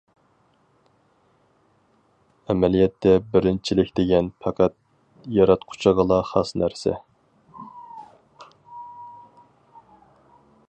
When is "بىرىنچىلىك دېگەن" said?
3.35-4.31